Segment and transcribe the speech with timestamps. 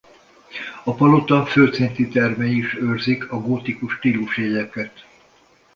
[0.83, 5.05] A palota földszinti termei is őrzik a gótikus stílusjegyeket.